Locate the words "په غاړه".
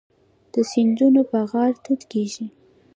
1.31-1.77